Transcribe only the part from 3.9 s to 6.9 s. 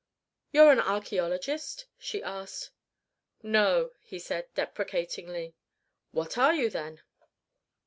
he said, deprecatingly. "What are you,